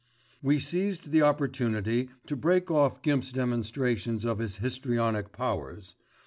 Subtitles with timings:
[0.41, 5.93] We seized the opportunity to break off Gimp's demonstrations of his histrionic powers.